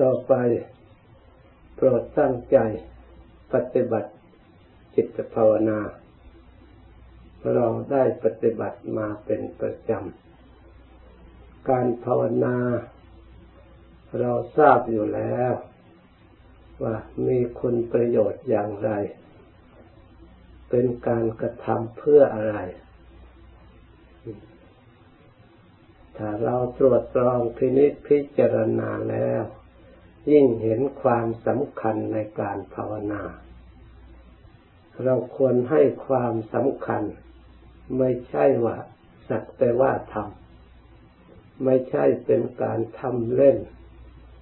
[0.00, 0.34] ต่อไป
[1.74, 2.58] โปรดตั้งใจ
[3.52, 4.10] ปฏิบัติ
[4.94, 5.80] จิตภาวนา
[7.54, 12.56] เราได้ปฏิบัติมาเป็นประจำ การภาวนา
[14.20, 15.52] เราทราบอยู่แล้ว
[16.82, 18.90] ว่ามีคุณประโยชน์อย่างไร
[20.68, 22.56] เป็นการกระทำเพื่ออะไร
[26.16, 29.42] ถ้าเราตรวจตรองพินิจพิจารณาแล้ว
[30.32, 33.22] ยิ่งเห็นความสำคัญในการภาวนา
[35.04, 37.02] เราควรให้ความสำคัญ
[37.98, 38.76] ไม่ใช่ว่า
[39.28, 43.58] สักแต่ว่าทำไม่ใช่เป็นการทำเล่น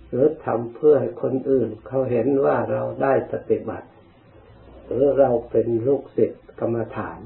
[0.08, 3.88] หรือทำเพื่อให้คนอื่น เขาเห็นว่าเราได้ปฏิบัติ
[4.86, 7.20] หรือเราเป็นลูกศิษย์กรรมฐาน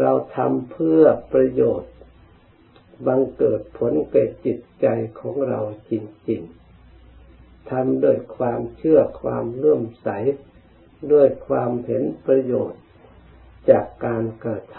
[0.00, 1.02] เราทำเพื่อ
[1.32, 1.92] ประโยชน์
[3.06, 4.86] บังเกิดผลเกิดจิตใจ
[5.20, 5.60] ของเรา
[5.90, 5.92] จ
[6.28, 6.65] ริง ๆ
[7.70, 10.08] ทำด้วยความเชื่อความเลื่อมใส
[11.12, 12.82] ด้วยความเห็นประโยชน์
[13.70, 14.78] จากการกระท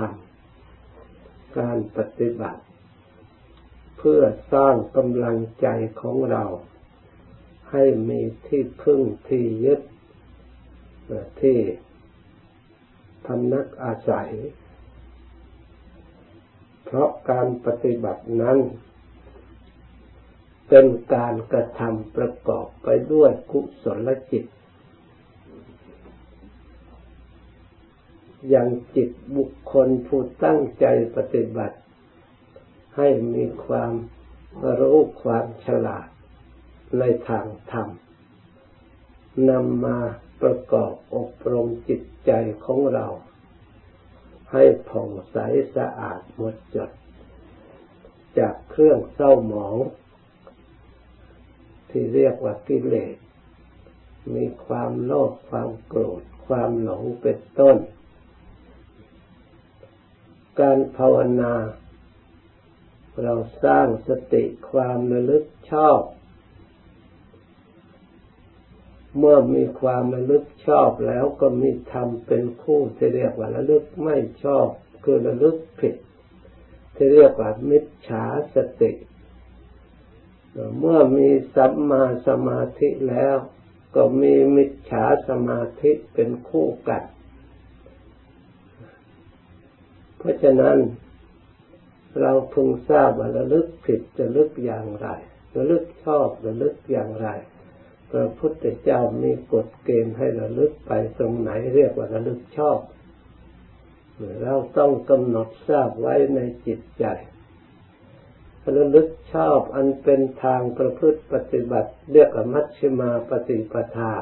[0.79, 2.61] ำการปฏิบัติ
[3.97, 4.21] เพื่อ
[4.53, 5.67] สร้างกำลังใจ
[6.01, 6.43] ของเรา
[7.71, 9.81] ให้มีที่พึ่งที่ยึด
[11.41, 11.59] ที่
[13.25, 14.31] พำนักอาศัย
[16.85, 18.57] เพราะการปฏิบัตินั้น
[20.69, 24.45] เป็นการกระทำประกอบไปด้วยกุศลจิต
[28.49, 31.77] อย่างจิตบุคคลผู้ตั้งใจปฏิบัติ
[32.97, 33.93] ให้มีความ
[34.79, 36.07] รู้ความฉลาด
[36.99, 37.89] ในทางธรรม
[39.49, 39.99] นำมา
[40.41, 42.31] ประกอบอบรมจิตใจ
[42.65, 43.07] ของเรา
[44.51, 45.37] ให้ผ่องใส
[45.75, 46.91] สะอาดหมดจด
[48.39, 49.77] จากเครื่องเศร้าหมอง
[51.99, 53.15] ที่เรียกว่ากิเลส
[54.35, 57.77] มีความโลภความโกรธ ความหลงเป็นต้น
[60.59, 61.53] การภาวนา
[63.23, 63.33] เรา
[63.63, 65.99] สร้างสติความระลึกชอบ
[69.17, 74.67] เมื่อมีความระลึกชอบแล้วก็มีธรรมเป็นคู่ที่เรียกว่าระลึกไม่ชอบ
[75.03, 75.95] คือระลึกผิด
[76.95, 78.23] ที่เรียกว่ามิจฉา
[78.55, 78.91] สติ
[80.79, 83.35] เมื่อมีสัมมาสมาธิแล้ว
[83.95, 87.03] ก็มีมิจฉาสมาธิเป็นคู่กัน
[90.17, 90.77] เพราะฉะนั้น
[92.21, 95.07] เราพึงทราบว่าระลึกผิดจะลึกอย่างไร
[95.55, 97.27] ระลึกชอบระลึกอย่างไร
[98.11, 102.79] พระพุทธเจ้ามีกฎเกณฑ์ให้ระลึกไปตรงไหนเรียกว่าระลึกชอบ
[104.43, 107.05] เราต้องกำหนดทราบไว้ในจิตใจ
[108.75, 114.13] ระลึกชอบอันเป็นทางประพฤติปฏิบัติเรียกมัชฌิมาปฏิปทา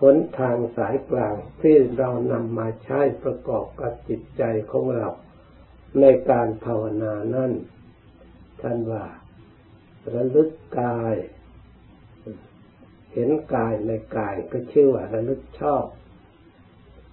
[0.00, 5.08] หนทางสายกลางที่เรานำมาใช้ประกอบกับจิตใจของเรา
[6.00, 7.52] ในการภาวนานั้น
[8.60, 9.04] ท่านว่า
[10.14, 10.50] ระลึก
[10.80, 11.14] กาย
[13.12, 15.84] เห็นกายในกายก็ชื่อว่าระลึกชอบ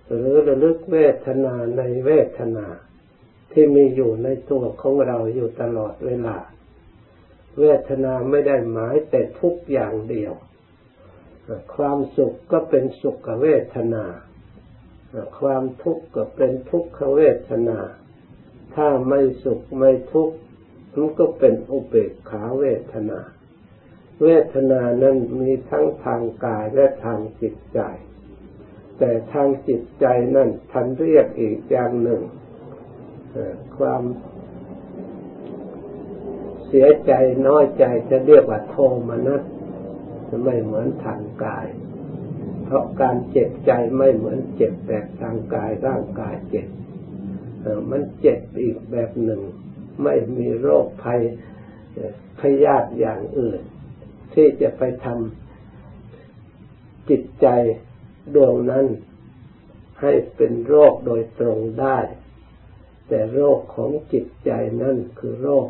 [0.07, 2.68] หรือระลึกเวทนาในเวทนา
[3.51, 6.38] ที่มีอยู่ในตัวของเราอยู่ตลอดเวลา
[7.59, 10.34] เวทนาไม่ได้หมายแต่ทุกอย่างเดียว
[11.75, 14.06] ความสุขก็เป็นสุขเวทนา
[15.39, 17.79] ความทุกข์ก็เป็นทุกขเวทนา
[18.75, 20.35] ถ้าไม่สุขไม่ทุกข์
[20.95, 23.19] มันก็เป็นอุเบกขาเวทนา
[24.23, 27.79] เวทนานั้นมีทั้งทางกายและทางจิตใจ
[28.97, 32.22] แต่ทางจิตใจนั้นท่านเรียกอีกอย่างหนึ่ง
[33.78, 34.03] ความ
[36.68, 37.12] เสียใจ
[37.47, 38.75] น้อยใจจะเรียกว่าโท
[39.09, 39.42] มนัส
[40.44, 41.68] ไม่เหมือนทางกาย
[42.66, 46.68] เพราะการเจ็บใจไม่เหมือนเจ็บแบบทางกายร่างกายเจ็บ
[47.90, 49.42] มันเจ็บอีกแบบหนึ่ง
[50.03, 51.22] ไม่มีโรคภัย
[52.40, 53.62] พยาธิอย่างอื่น
[54.34, 57.48] ที่จะไปทำจิตใจ
[58.36, 58.86] ดวงนั้น
[60.01, 61.98] ให้เป็นโรคโดยตรงได้
[63.13, 65.68] แต่โรคของจิตใจนั่นคือโรค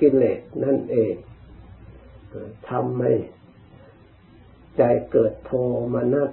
[0.00, 1.14] กิเลสนั่นเอง
[2.70, 3.12] ทำให้
[4.76, 5.52] ใจเกิดโท
[5.94, 6.30] มนัส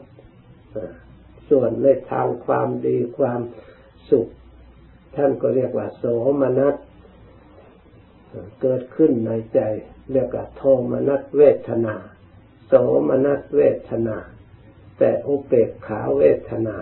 [1.49, 3.41] ส่วนในทางความดีความ
[4.09, 4.27] สุข
[5.15, 6.05] ท่านก็เรียกว่า โส
[6.41, 6.75] มนัส
[8.61, 9.59] เกิดขึ้นในใจ
[10.11, 11.95] เรียกว่าโทมนัสเวทนา
[12.67, 12.73] โส
[13.09, 14.17] มนัสเวทนา
[14.97, 16.77] แต่อุเบกขาเวทนา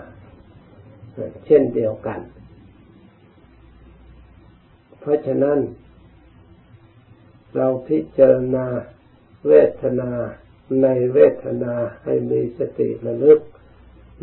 [1.46, 2.20] เช่นเดียวกัน
[5.00, 5.58] เพราะฉะนั้น
[7.56, 8.66] เราพิจารณา
[9.46, 9.52] เว
[9.82, 10.12] ทนา
[10.82, 11.74] ในเวทนา
[12.04, 13.40] ให้มีสติระลึก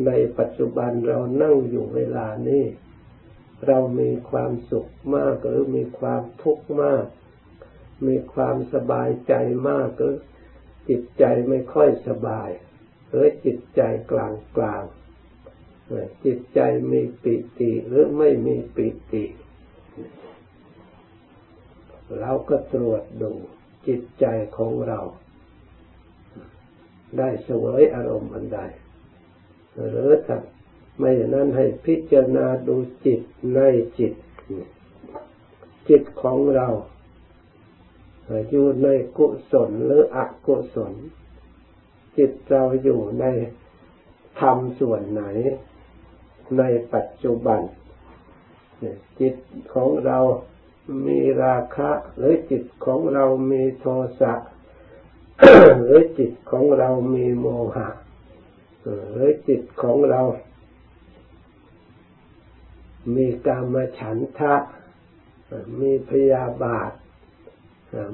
[0.05, 2.65] ในปัจจุบันเรานั่งอยู่เวลานี้
[3.67, 7.05] เรามีความสุขมากหรือมีความทุกข์มาก
[8.07, 9.33] มีความสบายใจ
[9.69, 10.15] มากหรือ
[10.89, 12.49] จิตใจไม่ค่อยสบาย
[13.09, 14.83] หรือจิตใจกลางกลาง
[16.25, 16.59] จิตใจ
[16.91, 19.25] มีปิติหรือไม่มีปิติ
[22.19, 23.31] เราก็ตรวจดู
[23.88, 24.25] จิตใจ
[24.57, 24.99] ของเรา
[27.17, 28.59] ได้เสวยอารมณ์อันใด
[29.89, 30.38] หรือถ้า
[30.97, 33.21] ไม่อย่างนั้นให้พิจารณาดูจิต
[33.55, 33.59] ใน
[33.99, 34.13] จิต
[35.89, 36.67] จิตของเรา
[38.49, 40.93] อยู่ในกุศลหรืออกุศล
[42.17, 43.25] จิตเราอยู่ใน
[44.39, 45.23] ธรรมส่วนไหน
[46.57, 47.59] ในปัจจุบัน
[49.19, 49.35] จิต
[49.73, 50.19] ของเรา
[51.05, 53.85] มีราคะ หรือจิตของเรามีโท
[54.19, 54.33] สะ
[55.79, 57.89] หรือจิตของเรามีโมหะ
[59.11, 60.21] หรือจิตของเรา
[63.15, 64.55] มีกามฉันทะ
[65.79, 66.91] มีพยาบาท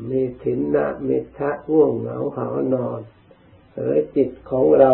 [0.10, 3.02] มีถินนะมิทะง่วงเหงาหานอน
[3.74, 4.92] หรือจิตของเรา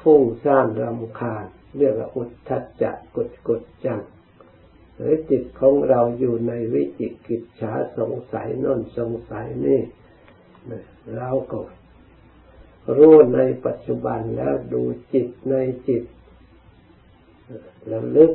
[0.00, 1.46] ฟุ้งซ่านรำคาญ
[1.78, 4.00] เรียกว่าอุทธัจจะกุดกุดจัง
[4.96, 9.82] หรือจิตของเราอยู่ในวิจิกิจฉาสงสัยน่นสงสัยนี่
[11.16, 11.60] เราก็
[12.96, 14.82] รู้ในปัจจุบันแล้วดู
[15.12, 15.54] จิตใน
[15.88, 16.04] จิต
[17.92, 18.32] ระลึก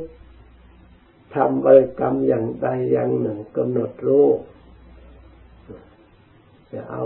[1.34, 4.28] ทำบริกรรมอย่างใดอย่างหนึ่งกำหนดรู้
[6.72, 7.02] จะเอา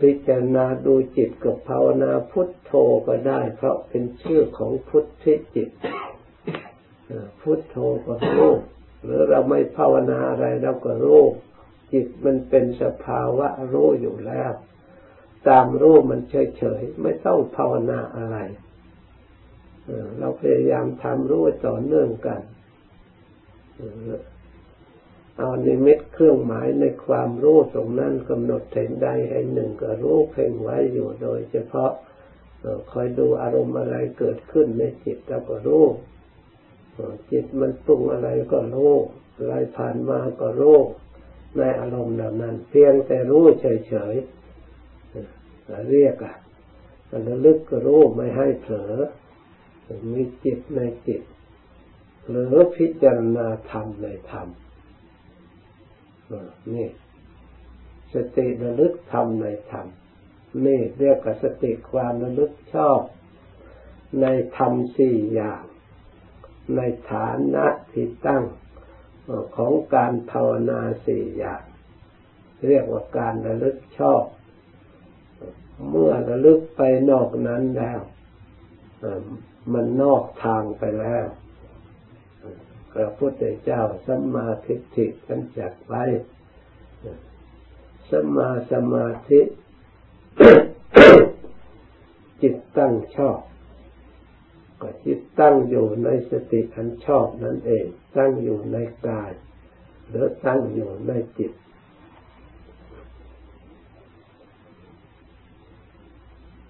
[0.00, 2.72] พิจารณาดูจิตกับภาวนาพุทโธ
[3.06, 5.70] ก็ได้ เพราะเป็นชื่อของพุทธิจิต
[7.40, 8.52] พุทโธก็รู้
[9.02, 11.22] หรือเราไม่ภาวนาอะไรเราก็รู้
[11.92, 14.52] จิตมันเป็นสภาวะรู้อยู่แล้ว
[15.48, 18.36] ตามรู้มันเฉยๆไม่ต้องภาวนาอะไร
[20.18, 22.40] เราพยายามทำรู้ต่อเนื่องกัน
[25.38, 31.92] เอานิมิตเครื่องหมายในความรู้ตรงนั้นกำหนดเห็นใดให้หนึ่งก็รู้เพ่งไว้อยู่โดย เฉพาะ
[32.90, 35.84] คอยดูอารมณ์อะไรเกิดขึ้นในจิตเราก็รู้
[37.30, 38.94] จิตมันปรุงอะไรก็รู้
[39.36, 40.78] อะไรผ่านมาก็รู้
[41.56, 46.34] ในอารมณ์เหล่านั้น เพียงแต่รู้เฉยๆเรียกอะ
[47.26, 48.94] ระลึกก็รู้ไม่ให้เผลอ
[50.12, 51.22] มีจิตในจิต
[52.28, 54.48] หรือพิจารณาธรรมในธรรม
[56.74, 56.88] นี่
[58.14, 59.86] สติระลึกธรรมในธรรม
[60.66, 63.00] นี่เรียกว่าสติความระลึกชอบ
[64.22, 64.26] ใน
[64.56, 65.62] ธรรมสี่อย่าง
[66.76, 66.80] ใน
[67.10, 68.44] ฐานะที่ตั้ง
[69.56, 71.62] ของการภาวนาสี่อย่าง
[72.66, 74.24] เรียกว่าการระลึกชอบ
[75.88, 78.00] เมื่อระลึกไปนอกนั้นแล้ว
[79.72, 81.26] มันนอกทางไปแล้ว
[83.00, 86.04] ระพุทธเจ้าสัมมาทิฏฐิท่านจัดไว้
[88.10, 89.40] สัมมาสมาธิ
[92.42, 93.38] จิตตั้งชอบ
[94.80, 97.86] ก็จิตตั้งอยู่ในสติอันชอบนั่นเอง
[98.16, 98.78] ตั้งอยู่ใน
[99.08, 99.32] กาย
[100.08, 101.52] หรือตั้งอยู่ในจิต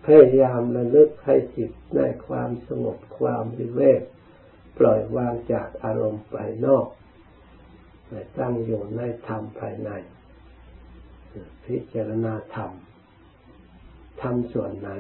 [0.05, 4.03] พยายามระลึกให้จิตในความสงบความวิเวก
[4.79, 6.87] ปล่อยวางจากอารมณ์ภายนอก
[8.39, 9.91] ตั้งอยู่ในธรรมภายใน
[11.65, 12.71] พิจารณาธรรม
[14.23, 14.91] ธรรมส่วนไหน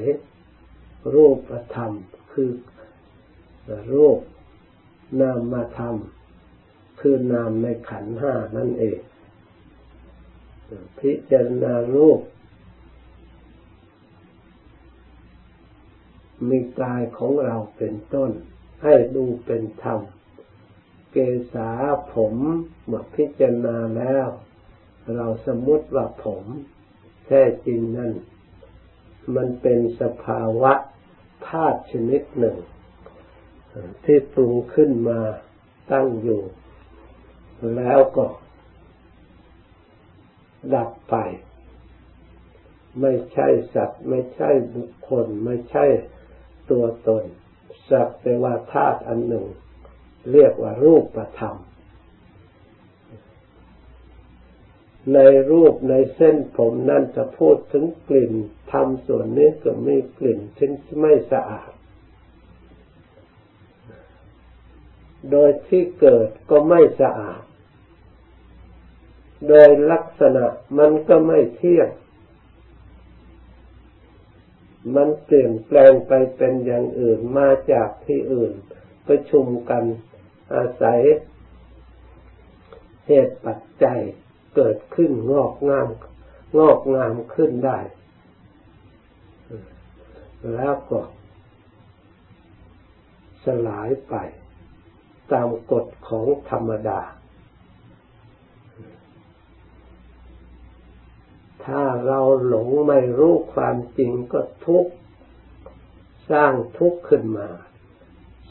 [1.14, 1.92] รูปธรรม
[2.32, 2.50] คือ
[3.94, 4.18] รูป
[5.20, 5.96] นามมาธรรม
[7.00, 8.98] คือนามในขันห้านั่นเอง
[10.98, 12.20] พิจารณารูป
[16.48, 18.30] มีกายของเราเป็นต้น
[18.82, 20.00] ให้ดูเป็นธรรม
[21.12, 21.16] เก
[21.54, 21.70] ษา
[22.14, 22.34] ผม
[22.84, 24.28] เมื่อพิจารณาแล้ว
[25.16, 26.44] เราสมมติว่าผม
[27.26, 28.12] แท้จริงนั่น
[29.36, 30.72] มันเป็นสภาวะ
[31.48, 32.58] ธาตุชนิดหนึ่ง
[34.04, 35.20] ที่ปรุงขึ้นมา
[35.92, 36.42] ตั้งอยู่
[37.76, 38.26] แล้วก็
[40.74, 41.14] ดับไป
[43.00, 45.86] ไม่ใช่สัตว์ ไม่ใช่บุคคล ไม่ใช่
[46.70, 47.24] ตัวตน
[47.90, 49.46] สักแต่ว่าธาตุอันหนึ่ง
[50.32, 51.56] เรียกว่ารูปธรรม
[55.14, 55.18] ใน
[55.50, 58.32] รูปในเส้นผมนั่นจะพูดถึงกลิ่น
[58.72, 60.68] ทำส่วนนี้ก็มีกลิ่นที่
[61.00, 61.70] ไม่สะอาด
[65.30, 67.42] โดยที่เกิดก็ไม่สะอาด
[69.48, 70.44] โดยลักษณะ
[70.78, 71.88] มันก็ไม่เที่ยง
[74.96, 78.52] มันเปลี่ยนแปลงไปเป็นอย่างอื่นมาจากที่อื่น
[79.06, 79.84] ประชุมกัน
[80.54, 81.00] อาศัย
[83.06, 84.00] เหตุปัจจัย
[84.54, 85.88] เกิดขึ้นงอกงาม
[86.58, 87.78] งอกงามขึ้นได้
[90.54, 91.00] แล้วก็
[93.44, 94.14] สลายไป
[95.32, 97.00] ตามกฎของธรรมดา
[101.68, 104.92] ถ้าเราหลงไม่รู้ความจริงก็ทุกข์
[106.30, 107.48] สร้างทุกข์ขึ้นมา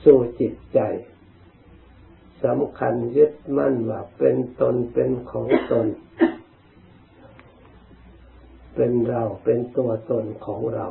[0.04, 0.80] สู่จิตใจ
[2.44, 5.88] สำคัญยึดมั่นว่าเป็นตนเป็นของตน
[8.76, 10.88] เป็นเราเป็นตัวตนของเรา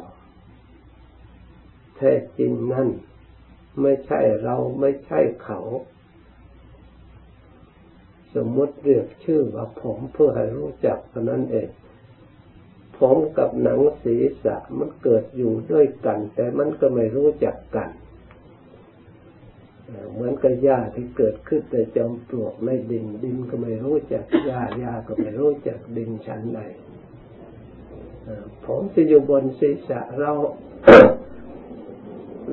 [1.96, 2.88] แท้จริงนั่น
[3.82, 5.60] ไม่ใช่เราไม่ใช่เขา
[8.34, 11.68] สมมติเรียกชื่อว่าผมเพื่อให้รู้จักเท่านั้นเอง
[13.00, 17.90] ผมกับหนังศีรษะมันเกิดอยู่ด้วยกัน แต่มันก็ไม่รู้จักกัน
[20.12, 26.60] เหมือนกับหญ้าที่เกิดขึ้นแต่จอมปลวกในดินดินก็ไม่รู้จักหญ้าหญ้าก็ไม่รู้จักดินชั้นใด
[28.64, 30.32] ผมที่อยู่บนศีรษะเรา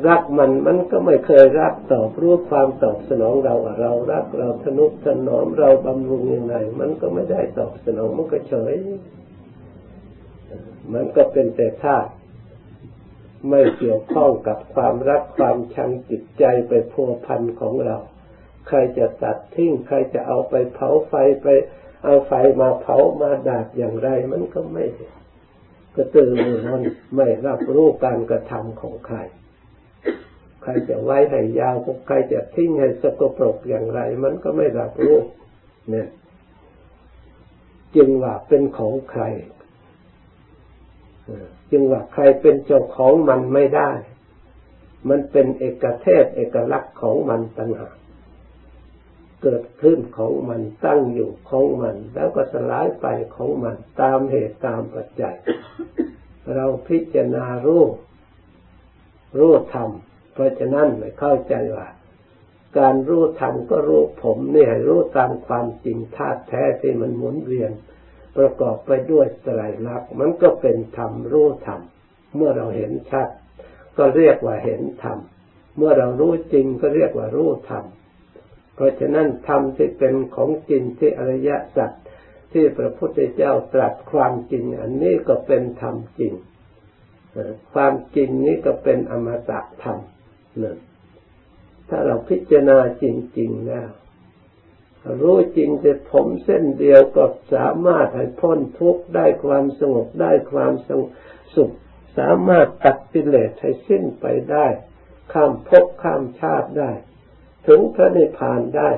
[0.07, 8.73] รักมันมันก็ไม่เคยรักตอบรู้ความตอบสนองเราเรารักเราทนุถนอมเราบำรุงยังไงมันก็ไม่ได้ตอบสนองมันก็เฉย
[10.93, 12.12] มันก็เป็นแต่ธาตุ
[13.50, 17.98] ไม่เกี่ยวข้องกับความรักความชังจิตใจไปพัวพันของเรา
[18.67, 21.48] ใครจะตัดทิ้งใครจะเอาไปเผาไฟไป
[22.03, 24.86] เอาไฟมาเผามาดาดอย่างไร มันก็ไม่
[25.95, 26.83] กระตือรือร้น
[27.15, 29.17] ไม่รับรู้การกระทำของใคร
[30.63, 31.75] ใครจะไว้ให้ยาว
[32.07, 35.17] ใครจะทิ้งให้สกปรกอย่างไร มันก็ไม่รับรู้
[35.89, 36.07] เนี่ย
[37.95, 39.24] จึงว่าเป็นของใคร
[41.71, 43.91] จึงว่าใครเป็นเจ้าของมันไม่ได้
[45.09, 47.95] มันเป็นเอกเทศเอกลักษณ์ของมันต่างหาก
[49.43, 55.35] เกิดขึ้นของมันตั้งอยู่ของมัน แล้วก็สลายไปของมันตามเหตุตามปัจจัย
[56.55, 57.83] เราพิจารณารู้
[59.39, 59.89] รู้ธรรม
[60.33, 61.87] เพราะฉะนั้นไม่เข้าใจว่า
[62.77, 67.71] การรู้ธรรมก็รู้ผมเนี่ยรู้ตามความจริงธาตุแท้ที่มันหมุนเวียน
[68.37, 71.81] ประกอบไปด้วยไตรลักษณ์มันก็เป็นธรรมรู้ธรรม
[72.35, 73.27] เมื่อเราเห็นชัด
[73.97, 75.17] ก็เรียกว่าเห็นธรรม
[75.77, 77.85] เมื่อเรารู้จริงก็เรียกว่ารู้ธรรม
[78.75, 81.91] เพราะฉะนั้นธรรมที่เป็นของจริงที่อริยสัจ
[82.53, 86.33] ที่พระพุทธเจ้าตรัสความจริง อันนี้ก็เป็นธรรมจริง
[87.73, 89.97] ความจริงนี้ก็เป็นอมตะธรรม
[90.59, 90.77] หนึ่ง
[91.89, 93.05] ถ้าเราพิจารณาจ
[93.39, 93.87] ริง ๆ แล้ว
[95.22, 101.01] รู้จริงแต่ผมเส้นเดียวก็สามารถให้พ้นทุกข์ได้ความสงบได้ความสง
[101.55, 101.72] สุข
[102.17, 104.65] สามารถตัดกิเลสให้สิ้นไปได้
[105.33, 106.91] ข้ามภพข้ามชาติได้
[107.67, 108.91] ถึงพระนิพพานได้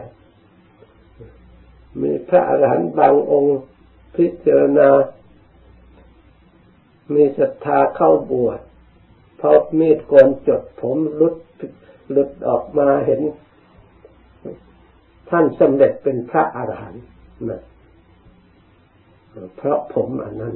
[2.01, 3.59] มีพระอรหันต์บางองค์
[4.15, 4.89] พิจารณา
[7.13, 8.59] มีศรัทธาเข้าบวช
[9.39, 11.35] พอมีดกนจดผมลุด
[12.11, 13.21] หลุดออกมาเห็น
[15.29, 17.03] ท่านสำเร็จเป็นพระอรหันต์
[17.49, 17.61] นะ
[19.57, 20.55] เพราะผมอันนั้น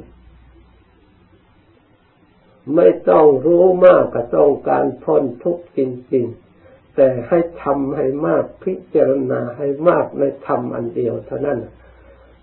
[2.76, 5.80] ไม่ต้องรู้มากก็ต้องการพ้นทุกข์จ
[6.14, 6.26] ริง
[6.60, 11.58] ๆ แต่ให้ทำให้มากพิจารณาให้มากในธรรมอันเดียวเท่านั้น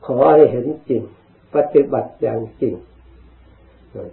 [0.05, 1.03] ขอให้เห็นจริง
[1.55, 2.75] ปฏิบัติอย่างจริง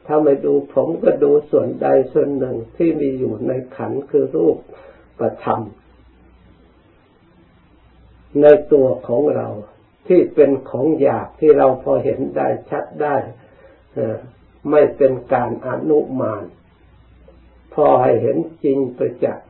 [0.06, 4.56] ถ้าไม่ดูผมก็ดูส่วนใดส่วนหนึ่งที่มีอยู่ในขันคือรูป
[5.18, 5.60] ประธรรม
[8.42, 9.48] ในตัวของเรา
[10.08, 13.16] ที่เป็นของอยากที่เราพอเห็นได้ชัดได้
[14.70, 16.44] ไม่เป็นการอนุมาน
[17.74, 19.46] พอให้เห็นจริงประจักษ์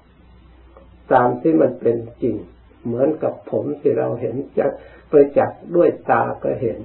[1.12, 2.36] ตามที่มันเป็นจริง
[2.84, 4.70] เหมือนกับผมที่เราเห็นจัก
[5.10, 6.78] ประจักษ์ด้วยตาก็เห็น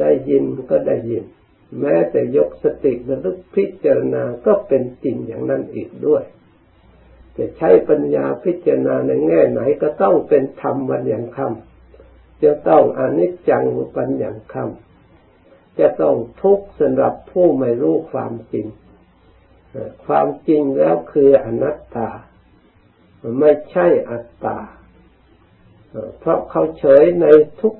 [0.00, 1.24] ได้ยินก็ได้ยิน
[1.80, 6.22] แม้แต่ยกสติระลึกพิจารณาก็เป็นจริงอย่างนั้นอีกด้วย
[7.40, 13.64] จะใช้ปัญญาพิจารณาในแง่ไหนก็ต้องเป็นธรรมวันอย่างคำจะต้องอนิจจัง
[13.96, 18.66] ปัญอย่างคำจะต้องทุกข์สำหรับผู้ไม่รู้ความจริง
[20.06, 22.10] ความจริงแล้วคืออนัตตา
[23.40, 24.58] ไม่ใช่อัตตา
[26.18, 27.26] เพราะเขาเฉยใน
[27.60, 27.74] ทุก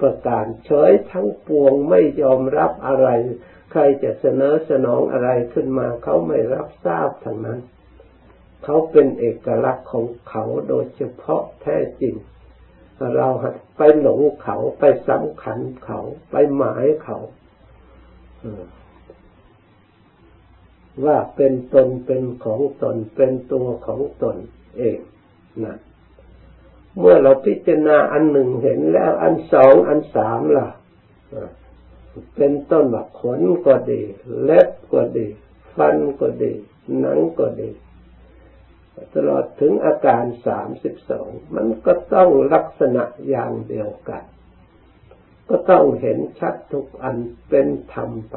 [0.00, 3.08] ประการเฉยทั้งปวงไม่ยอมรับอะไร
[3.70, 7.60] ใครจะเสนอสนองอะไรขึ้นมา เขาไม่รับทราบทั้งนั้น
[8.64, 12.14] เขาเป็นเอกลักษณ์ของเขาโดยเฉพาะแท้จริง
[13.16, 13.28] เรา
[13.76, 17.18] ไปหลงเขาไปสำคัญเขาไปหมายเขา
[21.04, 24.36] ว่าเป็นตนเป็นของตนเป็นตัวของตน
[24.78, 24.98] เอง
[25.64, 25.76] นะ
[26.98, 30.68] เมื่อเราพิจารณาอันหนึ่งเห็นแล้ว อันสองอันสามล่ะ
[32.36, 34.00] เป็นต้นแบบขนก็ดี
[34.42, 35.26] เล็บก็ดี
[35.76, 36.52] ฟันก็ดี
[36.98, 37.70] หนังก็ดี
[39.14, 44.24] ตลอดถึงอาการสามสิบสองมันก็ต้องลักษณะอย่างเดียวกัน
[45.48, 47.16] ก็ต้องเห็นชัดทุกอัน
[47.48, 48.36] เป็นธรรมไป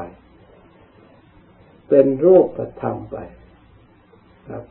[1.89, 3.17] เป็นรูปธรรมไป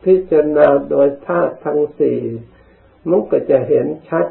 [0.03, 2.19] พิจารณาโดยธาตุทั้งสี่
[3.09, 4.27] มันก็จะเห็นชัด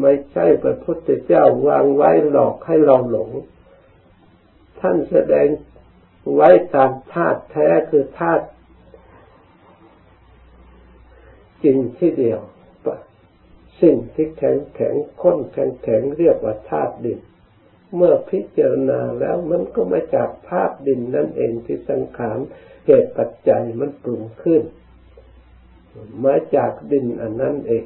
[0.00, 3.30] ไม่ใช่พระพุทธเจ้าวางไว้หลอกให้เราหลง
[4.80, 5.48] ท่านแสดง
[6.34, 8.46] ไว้ตามธาตุแท้คือธาตุ
[11.64, 12.40] จริงที่เดียว
[13.82, 17.20] สิ่งที่แข็งแข็งข้นแข็งแข็งเรียกว่าธาตุดิน
[17.96, 22.38] เมื่อพิจารณาแล้วมันก็มาจากธาตุดินนั่นเองที่สังขาร
[22.86, 24.62] เหตุปัจจัยมันปรุงขึ้น
[26.24, 27.84] มาจากดินอันนั้นเอง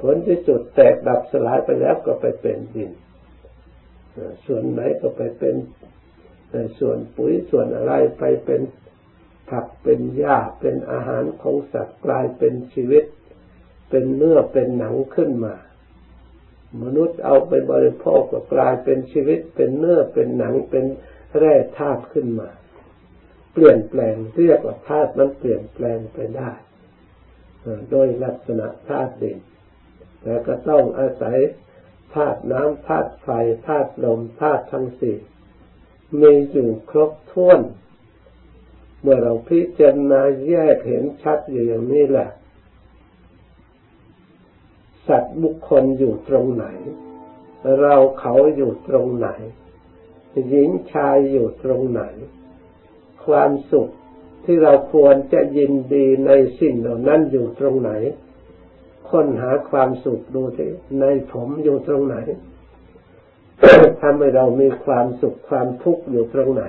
[0.00, 2.90] ผลที่สุดแตกดับสลายไปแล้วก็ไปเป็นดิน
[4.46, 5.56] ส่วนไหนก็ไปเป็น
[6.78, 8.60] ส่วนปุ๋ยส่วนอะไรไปเป็น
[9.48, 13.04] ผักเป็นหญ้าเป็นอาหารของสัตว์กลายเป็นชีวิต
[13.90, 15.54] เป็นเนื้อเป็นหนังขึ้นมา
[16.82, 20.84] มนุษย์เอาไปบริโภคก็กลายเป็นชีวิต เป็นเนื้อเป็นหนังเป็น
[21.38, 22.48] แร่ธาตุขึ้นมา
[23.52, 26.50] เปลี่ยนแปลงเรียกว่าธาตุมันเปลี่ยนแปลงไปได้
[27.90, 29.38] โดยลักษณะธาตุดิน
[30.22, 31.38] แต่ก็ต้องอาศัย
[32.14, 33.28] ธาตุน้ำธาตุไฟ
[33.68, 35.16] ธาตุลมธาตุทั้งสี่
[36.20, 37.60] มีอยู่ครบถ้วน
[39.02, 42.30] เมื่อเราพิจารณาแยกเห็นชัดอยู่อย่างนี้แหละ
[45.08, 46.66] สัตว์บุคคลอยู่ตรงไหน
[47.80, 49.28] เราเขาอยู่ตรงไหน
[50.48, 52.02] หญิงชายอยู่ตรงไหน
[53.24, 53.88] ความสุข
[54.44, 57.90] ที่เราควรจะยินดีในสิ่งเหล่านั้นอยู่ตรงไหน
[59.10, 60.70] ค้นหาความสุขดูที่
[61.00, 62.16] ในผมอยู่ตรงไหน
[64.00, 66.64] ทำให้เรามีความสุขความทุกข์อยู่ตรงไหน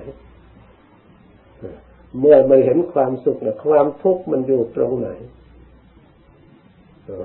[2.17, 5.09] เมื่อไม่เห็นความสุขแลความทุกข์มันอยู่ตรงไหน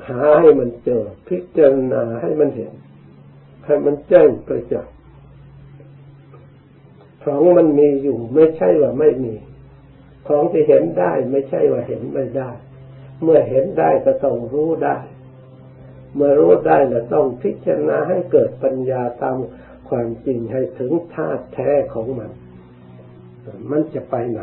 [0.08, 2.72] หาให้มันเจอ พิจารณาให้มันเห็น
[3.66, 4.94] ให้มันแจ้งประจักษ์
[7.24, 9.34] ของมันมีอยู่ ไม่ใช่ว่าไม่มี
[10.28, 12.50] ของที่เห็นได้ ไม่ใช่ว่าเห็นไม่ได้
[13.22, 14.98] เมื่อเห็นได้ก็ต้องรู้ได้
[16.14, 19.36] เมื่อรู้ได้ก็ต้องพิจารณาให้เกิดปัญญาตาม
[19.88, 22.30] ความจริงให้ถึงธาตุแท้ของมัน
[23.70, 24.42] มันจะไปไหน